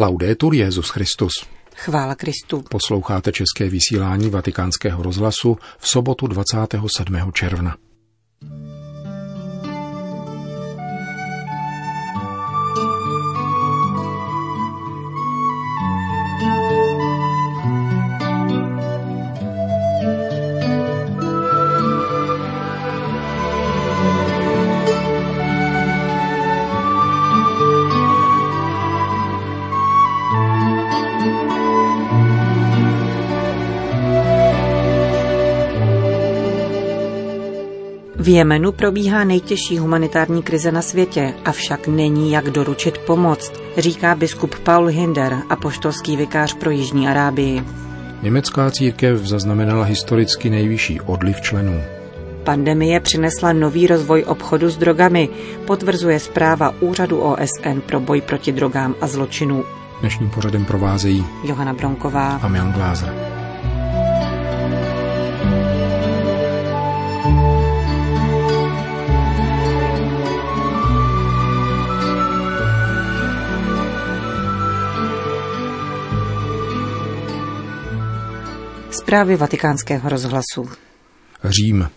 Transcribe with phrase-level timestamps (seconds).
[0.00, 1.32] Laudetur Jezus Christus.
[1.74, 2.64] Chvála Kristu.
[2.70, 7.32] Posloucháte české vysílání Vatikánského rozhlasu v sobotu 27.
[7.32, 7.76] června.
[38.28, 44.54] V Jemenu probíhá nejtěžší humanitární krize na světě, avšak není jak doručit pomoc, říká biskup
[44.54, 47.64] Paul Hinder, apoštolský vikář pro Jižní Arábii.
[48.22, 51.82] Německá církev zaznamenala historicky nejvyšší odliv členů.
[52.44, 55.28] Pandemie přinesla nový rozvoj obchodu s drogami,
[55.66, 59.64] potvrzuje zpráva Úřadu OSN pro boj proti drogám a zločinu.
[60.00, 63.37] Dnešním pořadem provázejí Johana Bronková a Milan Glázer.
[79.08, 80.70] Zprávy vatikánského rozhlasu.
[81.44, 81.88] Řím.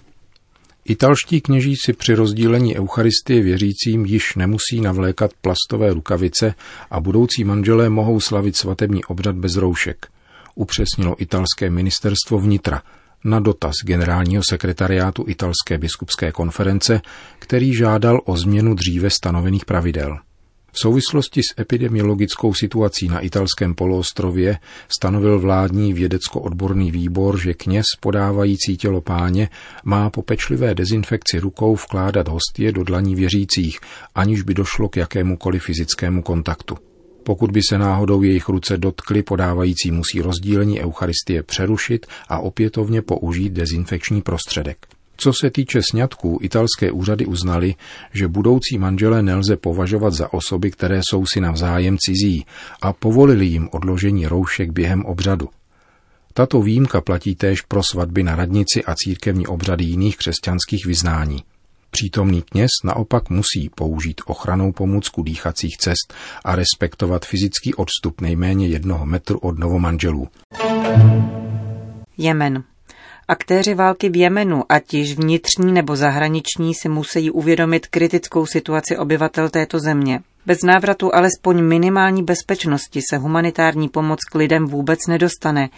[0.85, 6.53] Italští kněžíci při rozdílení Eucharistie věřícím již nemusí navlékat plastové rukavice
[6.91, 10.07] a budoucí manželé mohou slavit svatební obřad bez roušek,
[10.55, 12.81] upřesnilo italské ministerstvo vnitra
[13.23, 17.01] na dotaz generálního sekretariátu italské biskupské konference,
[17.39, 20.17] který žádal o změnu dříve stanovených pravidel.
[20.71, 28.77] V souvislosti s epidemiologickou situací na italském poloostrově stanovil vládní vědecko-odborný výbor, že kněz podávající
[28.77, 29.49] tělo páně
[29.83, 33.79] má po pečlivé dezinfekci rukou vkládat hostie do dlaní věřících,
[34.15, 36.77] aniž by došlo k jakémukoliv fyzickému kontaktu.
[37.23, 43.53] Pokud by se náhodou jejich ruce dotkly, podávající musí rozdílení Eucharistie přerušit a opětovně použít
[43.53, 45.00] dezinfekční prostředek.
[45.23, 47.75] Co se týče sňatků, italské úřady uznali,
[48.13, 52.45] že budoucí manželé nelze považovat za osoby, které jsou si navzájem cizí
[52.81, 55.49] a povolili jim odložení roušek během obřadu.
[56.33, 61.43] Tato výjimka platí též pro svatby na radnici a církevní obřady jiných křesťanských vyznání.
[61.91, 66.13] Přítomný kněz naopak musí použít ochranou pomůcku dýchacích cest
[66.45, 70.27] a respektovat fyzický odstup nejméně jednoho metru od novomanželů.
[72.17, 72.63] Jemen.
[73.31, 79.49] Aktéři války v Jemenu, ať již vnitřní nebo zahraniční, si musí uvědomit kritickou situaci obyvatel
[79.49, 80.19] této země.
[80.45, 85.69] Bez návratu alespoň minimální bezpečnosti se humanitární pomoc k lidem vůbec nedostane,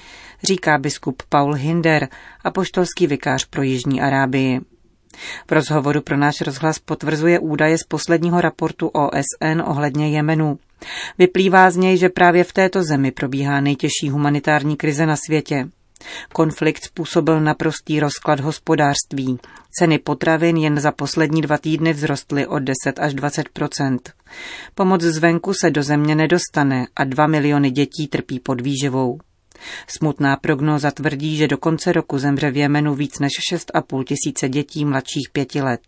[0.44, 2.08] říká biskup Paul Hinder,
[2.44, 4.59] apoštolský vikář pro Jižní Arábii.
[5.47, 10.59] V rozhovoru pro náš rozhlas potvrzuje údaje z posledního raportu OSN ohledně Jemenu.
[11.18, 15.68] Vyplývá z něj, že právě v této zemi probíhá nejtěžší humanitární krize na světě.
[16.34, 19.40] Konflikt způsobil naprostý rozklad hospodářství.
[19.80, 24.00] Ceny potravin jen za poslední dva týdny vzrostly o 10 až 20%
[24.75, 29.19] Pomoc zvenku se do země nedostane a dva miliony dětí trpí pod výživou.
[29.88, 34.86] Smutná prognóza tvrdí, že do konce roku zemře v Jemenu víc než 6,5 tisíce dětí
[34.86, 35.81] mladších pěti let.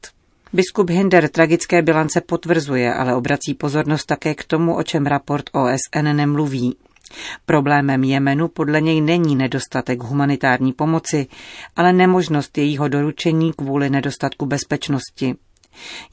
[0.54, 6.16] Biskup Hinder tragické bilance potvrzuje, ale obrací pozornost také k tomu, o čem raport OSN
[6.16, 6.78] nemluví.
[7.46, 11.28] Problémem Jemenu podle něj není nedostatek humanitární pomoci,
[11.76, 15.36] ale nemožnost jejího doručení kvůli nedostatku bezpečnosti.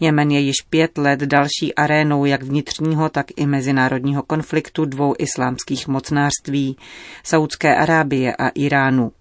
[0.00, 5.88] Jemen je již pět let další arénou jak vnitřního, tak i mezinárodního konfliktu dvou islámských
[5.88, 6.76] mocnářství,
[7.24, 9.12] Saudské Arábie a Iránu.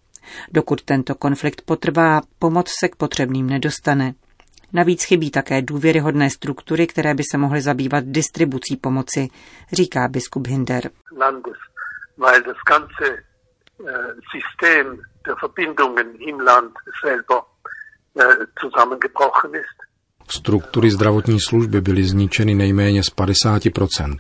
[0.52, 4.14] Dokud tento konflikt potrvá, pomoc se k potřebným nedostane.
[4.74, 9.28] Navíc chybí také důvěryhodné struktury, které by se mohly zabývat distribucí pomoci,
[9.72, 10.90] říká biskup Hinder.
[11.18, 11.58] Landes,
[12.18, 16.74] weil das ganze äh, System der Verbindungen im Land
[17.06, 17.42] selber
[18.20, 19.78] äh, zusammengebrochen ist.
[20.28, 24.18] Struktury zdravotní služby byly zničeny nejméně z 50%.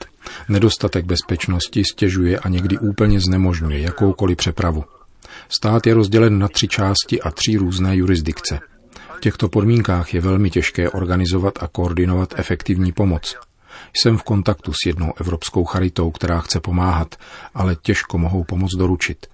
[0.49, 4.83] Nedostatek bezpečnosti stěžuje a někdy úplně znemožňuje jakoukoliv přepravu.
[5.49, 8.59] Stát je rozdělen na tři části a tři různé jurisdikce
[9.21, 13.35] těchto podmínkách je velmi těžké organizovat a koordinovat efektivní pomoc.
[13.93, 17.15] Jsem v kontaktu s jednou evropskou charitou, která chce pomáhat,
[17.53, 19.27] ale těžko mohou pomoc doručit.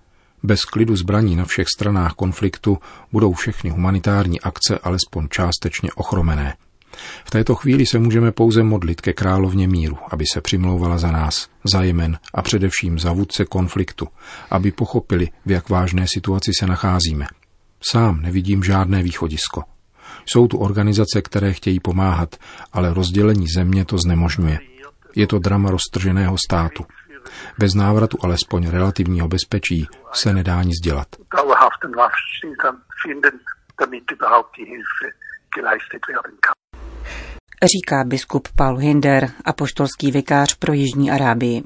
[0.44, 2.78] Bez klidu zbraní na všech stranách konfliktu
[3.12, 6.56] budou všechny humanitární akce alespoň částečně ochromené.
[7.25, 11.48] V této chvíli se můžeme pouze modlit ke královně míru, aby se přimlouvala za nás,
[11.74, 14.07] za Jemen a především za vůdce konfliktu,
[14.51, 17.28] aby pochopili, v jak vážné situaci se nacházíme.
[17.92, 19.63] Sám nevidím žádné východisko.
[20.29, 22.35] Jsou tu organizace, které chtějí pomáhat,
[22.74, 24.59] ale rozdělení země to znemožňuje.
[25.15, 26.85] Je to drama roztrženého státu.
[27.59, 31.07] Bez návratu alespoň relativního bezpečí se nedá nic dělat.
[37.63, 41.63] Říká biskup Paul Hinder, apoštolský vikář pro Jižní Arábii.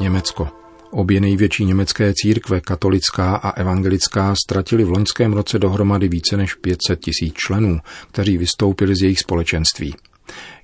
[0.00, 0.63] Německo.
[0.94, 7.00] Obě největší německé církve, katolická a evangelická, ztratili v loňském roce dohromady více než 500
[7.00, 7.80] tisíc členů,
[8.10, 9.94] kteří vystoupili z jejich společenství.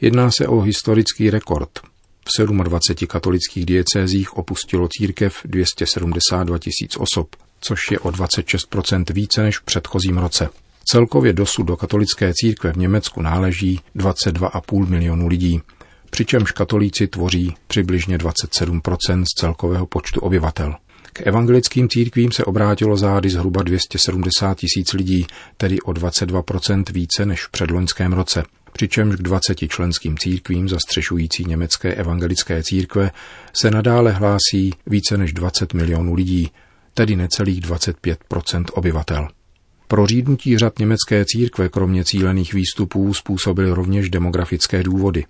[0.01, 1.71] Jedná se o historický rekord.
[2.39, 8.75] V 27 katolických diecézích opustilo církev 272 tisíc osob, což je o 26
[9.11, 10.49] více než v předchozím roce.
[10.85, 15.61] Celkově dosud do katolické církve v Německu náleží 22,5 milionů lidí,
[16.11, 20.75] přičemž katolíci tvoří přibližně 27% z celkového počtu obyvatel.
[21.13, 25.27] K evangelickým církvím se obrátilo zády zhruba 270 tisíc lidí,
[25.57, 31.95] tedy o 22% více než v předloňském roce přičemž k 20 členským církvím zastřešující německé
[31.95, 33.11] evangelické církve
[33.53, 36.51] se nadále hlásí více než 20 milionů lidí,
[36.95, 39.29] tedy necelých 25% obyvatel.
[39.89, 45.25] Pro řídnutí řad německé církve kromě cílených výstupů způsobily rovněž demografické důvody.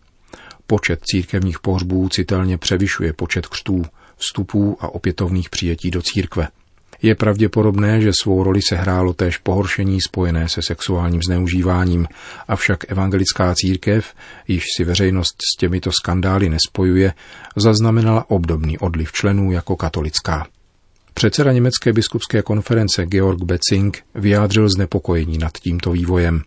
[0.70, 3.82] Počet církevních pohřbů citelně převyšuje počet křtů,
[4.16, 6.48] vstupů a opětovných přijetí do církve–
[7.02, 12.06] je pravděpodobné, že svou roli se hrálo též pohoršení spojené se sexuálním zneužíváním,
[12.48, 14.14] avšak evangelická církev,
[14.48, 17.14] již si veřejnost s těmito skandály nespojuje,
[17.56, 20.46] zaznamenala obdobný odliv členů jako katolická.
[21.14, 26.42] Předseda Německé biskupské konference Georg Betzing vyjádřil znepokojení nad tímto vývojem.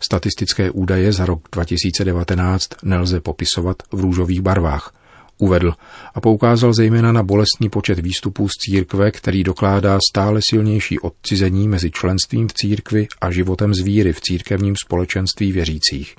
[0.00, 4.92] Statistické údaje za rok 2019 nelze popisovat v růžových barvách
[5.38, 5.72] uvedl
[6.14, 11.90] a poukázal zejména na bolestný počet výstupů z církve, který dokládá stále silnější odcizení mezi
[11.90, 16.14] členstvím v církvi a životem z víry v církevním společenství věřících.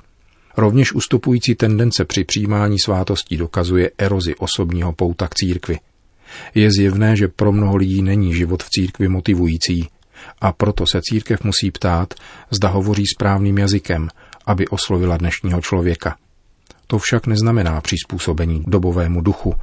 [0.56, 5.78] Rovněž ustupující tendence při přijímání svátostí dokazuje erozi osobního pouta k církvi.
[6.54, 9.88] Je zjevné, že pro mnoho lidí není život v církvi motivující
[10.40, 12.14] a proto se církev musí ptát,
[12.50, 14.08] zda hovoří správným jazykem,
[14.46, 16.16] aby oslovila dnešního člověka.
[16.86, 19.54] To však neznamená přizpůsobení dobovému duchu,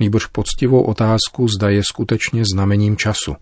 [0.00, 3.36] nýbrž poctivou otázku, zda je skutečně znamením času.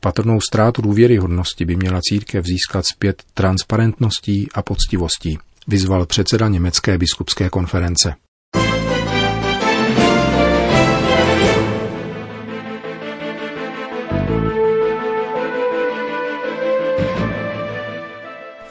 [0.00, 5.38] Patrnou ztrátu důvěryhodnosti by měla církev získat zpět transparentností a poctivostí,
[5.68, 8.14] vyzval předseda Německé biskupské konference.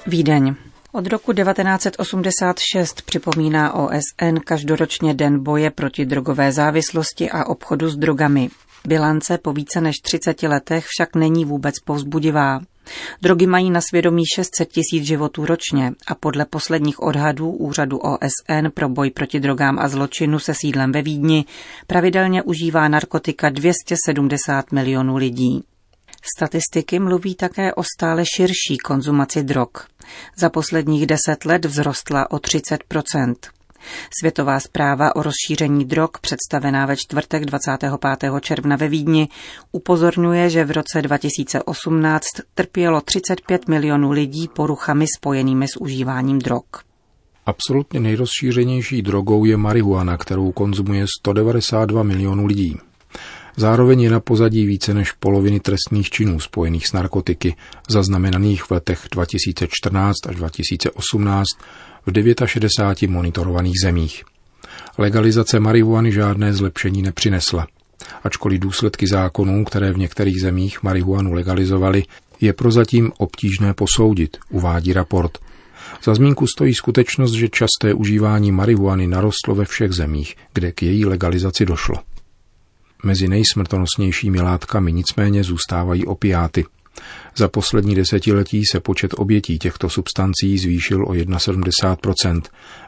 [0.08, 0.56] Vídeň.
[0.92, 8.50] Od roku 1986 připomíná OSN každoročně Den boje proti drogové závislosti a obchodu s drogami.
[8.88, 12.60] Bilance po více než 30 letech však není vůbec povzbudivá.
[13.22, 18.90] Drogy mají na svědomí 600 tisíc životů ročně a podle posledních odhadů Úřadu OSN pro
[18.90, 21.46] boj proti drogám a zločinu se sídlem ve Vídni
[21.88, 25.64] pravidelně užívá narkotika 270 milionů lidí.
[26.38, 29.70] Statistiky mluví také o stále širší konzumaci drog.
[30.38, 33.36] Za posledních deset let vzrostla o 30%
[34.20, 38.34] Světová zpráva o rozšíření drog, představená ve čtvrtek 25.
[38.42, 39.30] června ve Vídni,
[39.72, 42.26] upozorňuje, že v roce 2018
[42.56, 46.64] trpělo 35 milionů lidí poruchami spojenými s užíváním drog.
[47.46, 52.78] Absolutně nejrozšířenější drogou je marihuana, kterou konzumuje 192 milionů lidí.
[53.58, 57.56] Zároveň je na pozadí více než poloviny trestných činů spojených s narkotiky,
[57.90, 61.46] zaznamenaných v letech 2014 až 2018
[62.06, 62.12] v
[62.46, 64.24] 69 monitorovaných zemích.
[64.98, 67.68] Legalizace marihuany žádné zlepšení nepřinesla.
[68.24, 72.04] Ačkoliv důsledky zákonů, které v některých zemích marihuanu legalizovali,
[72.42, 75.38] je prozatím obtížné posoudit, uvádí raport.
[76.04, 81.06] Za zmínku stojí skutečnost, že časté užívání marihuany narostlo ve všech zemích, kde k její
[81.06, 81.98] legalizaci došlo.
[83.06, 86.66] Mezi nejsmrtonosnějšími látkami nicméně zůstávají opiáty.
[87.36, 92.42] Za poslední desetiletí se počet obětí těchto substancí zvýšil o 71%,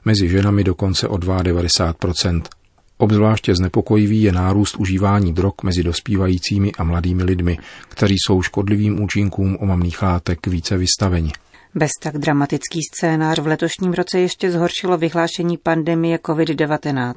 [0.06, 2.42] mezi ženami dokonce o 92%.
[2.98, 7.58] Obzvláště znepokojivý je nárůst užívání drog mezi dospívajícími a mladými lidmi,
[7.90, 11.32] kteří jsou škodlivým účinkům omamných látek více vystaveni.
[11.78, 17.14] Bez tak dramatický scénář v letošním roce ještě zhoršilo vyhlášení pandemie COVID-19.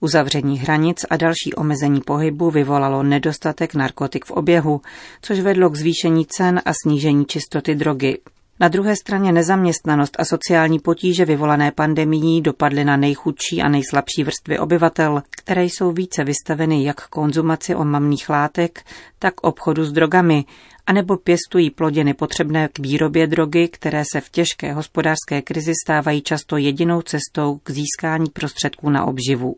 [0.00, 4.80] Uzavření hranic a další omezení pohybu vyvolalo nedostatek narkotik v oběhu,
[5.22, 8.18] což vedlo k zvýšení cen a snížení čistoty drogy.
[8.60, 14.58] Na druhé straně nezaměstnanost a sociální potíže vyvolané pandemií dopadly na nejchudší a nejslabší vrstvy
[14.58, 18.84] obyvatel, které jsou více vystaveny jak konzumaci omamných látek,
[19.18, 20.44] tak obchodu s drogami
[20.86, 26.56] anebo pěstují plodiny potřebné k výrobě drogy, které se v těžké hospodářské krizi stávají často
[26.56, 29.56] jedinou cestou k získání prostředků na obživu.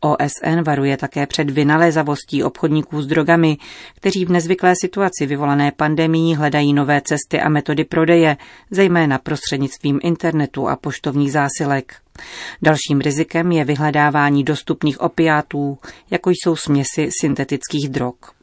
[0.00, 3.56] OSN varuje také před vynalézavostí obchodníků s drogami,
[3.94, 8.36] kteří v nezvyklé situaci vyvolané pandemí hledají nové cesty a metody prodeje,
[8.70, 11.94] zejména prostřednictvím internetu a poštovních zásilek.
[12.62, 15.78] Dalším rizikem je vyhledávání dostupných opiátů,
[16.10, 18.37] jako jsou směsi syntetických drog.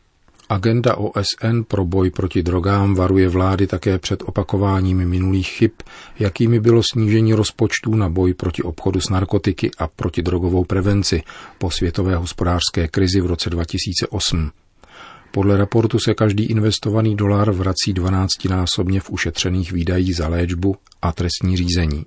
[0.50, 5.72] Agenda OSN pro boj proti drogám varuje vlády také před opakováním minulých chyb,
[6.20, 11.24] jakými bylo snížení rozpočtů na boj proti obchodu s narkotiky a proti drogovou prevenci
[11.58, 14.52] po světové hospodářské krizi v roce 2008.
[15.32, 21.58] Podle raportu se každý investovaný dolar vrací 12-násobně v ušetřených výdajích za léčbu a trestní
[21.58, 22.06] řízení.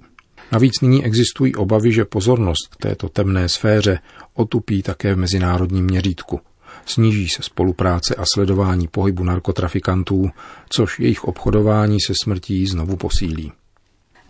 [0.52, 3.98] Navíc nyní existují obavy, že pozornost k této temné sféře
[4.34, 6.40] otupí také v mezinárodním měřítku.
[6.88, 10.30] Sníží se spolupráce a sledování pohybu narkotrafikantů,
[10.68, 13.52] což jejich obchodování se smrtí znovu posílí.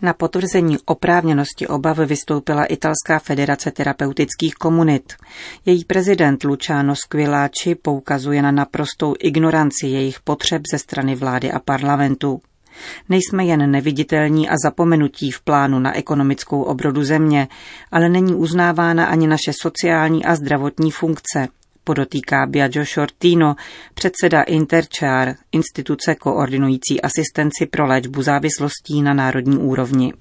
[0.01, 5.13] Na potvrzení oprávněnosti obav vystoupila Italská federace terapeutických komunit.
[5.65, 12.41] Její prezident Luciano Squillaci poukazuje na naprostou ignoranci jejich potřeb ze strany vlády a parlamentu.
[13.09, 17.47] Nejsme jen neviditelní a zapomenutí v plánu na ekonomickou obrodu země,
[17.91, 21.47] ale není uznávána ani naše sociální a zdravotní funkce,
[21.83, 23.55] podotýká Biagio Shortino,
[23.93, 30.13] předseda Interchar, instituce koordinující asistenci pro léčbu závislostí na národní úrovni.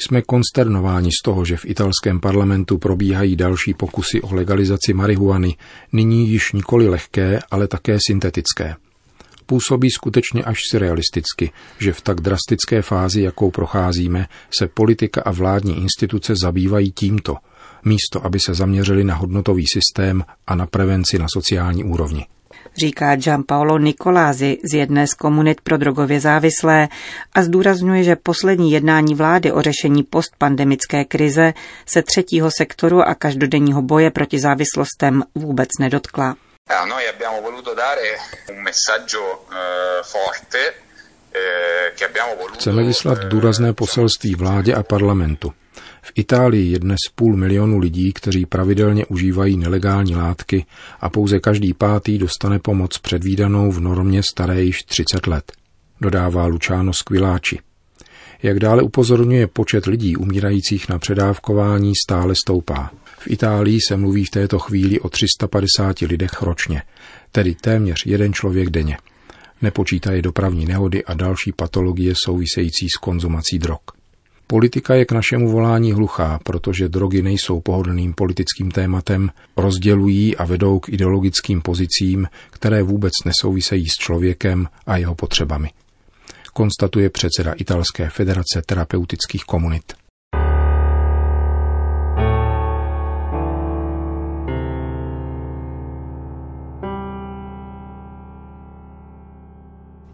[0.00, 5.56] Jsme konsternováni z toho, že v italském parlamentu probíhají další pokusy o legalizaci marihuany,
[5.92, 8.74] nyní již nikoli lehké, ale také syntetické.
[9.46, 14.26] Působí skutečně až surrealisticky, že v tak drastické fázi, jakou procházíme,
[14.58, 17.36] se politika a vládní instituce zabývají tímto–
[17.84, 22.26] místo aby se zaměřili na hodnotový systém a na prevenci na sociální úrovni.
[22.76, 26.88] Říká Gianpaolo Nicolázi z jedné z komunit pro drogově závislé
[27.34, 31.54] a zdůrazňuje, že poslední jednání vlády o řešení postpandemické krize
[31.86, 36.36] se třetího sektoru a každodenního boje proti závislostem vůbec nedotkla.
[36.70, 36.74] Eh,
[41.34, 41.92] eh,
[42.54, 45.52] Chceme vyslat důrazné poselství vládě a parlamentu.
[46.08, 50.66] V Itálii je dnes půl milionu lidí, kteří pravidelně užívají nelegální látky
[51.00, 55.52] a pouze každý pátý dostane pomoc předvídanou v normě staré již 30 let,
[56.00, 57.58] dodává Luciano Squiláči.
[58.42, 62.90] Jak dále upozorňuje, počet lidí umírajících na předávkování stále stoupá.
[63.18, 66.82] V Itálii se mluví v této chvíli o 350 lidech ročně,
[67.32, 68.96] tedy téměř jeden člověk denně.
[69.62, 73.97] Nepočítají dopravní nehody a další patologie související s konzumací drog.
[74.50, 80.78] Politika je k našemu volání hluchá, protože drogy nejsou pohodlným politickým tématem, rozdělují a vedou
[80.78, 85.70] k ideologickým pozicím, které vůbec nesouvisejí s člověkem a jeho potřebami.
[86.52, 89.92] Konstatuje předseda Italské federace terapeutických komunit.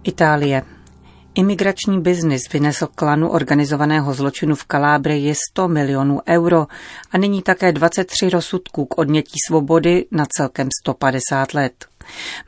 [0.04, 0.73] Itálie.
[1.36, 6.66] Imigrační biznis vynesl klanu organizovaného zločinu v Kalábrii 100 milionů euro
[7.10, 11.86] a nyní také 23 rozsudků k odnětí svobody na celkem 150 let.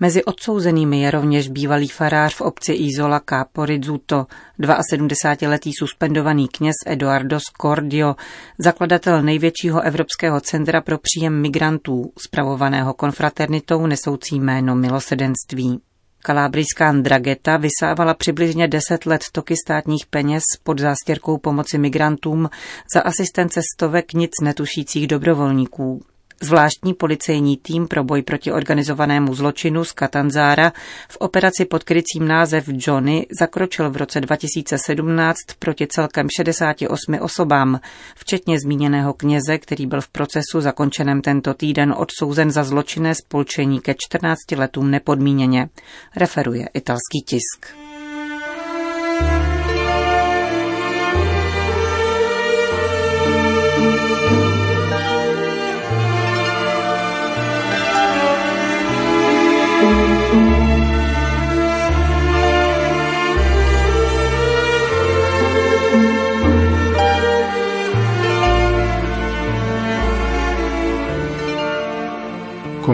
[0.00, 4.26] Mezi odsouzenými je rovněž bývalý farář v obci Isola Capo Rizzuto,
[4.60, 8.16] 72-letý suspendovaný kněz Eduardo Scordio,
[8.58, 15.80] zakladatel největšího evropského centra pro příjem migrantů, spravovaného konfraternitou nesoucí jméno milosedenství.
[16.22, 22.50] Kalábrijská Drageta vysávala přibližně 10 let toky státních peněz pod zástěrkou pomoci migrantům
[22.94, 26.04] za asistence stovek nic netušících dobrovolníků.
[26.40, 30.72] Zvláštní policejní tým pro boj proti organizovanému zločinu z Katanzára
[31.08, 37.80] v operaci pod krycím název Johnny zakročil v roce 2017 proti celkem 68 osobám,
[38.16, 43.94] včetně zmíněného kněze, který byl v procesu zakončeném tento týden odsouzen za zločinné spolčení ke
[43.98, 45.68] 14 letům nepodmíněně,
[46.16, 47.85] referuje italský tisk.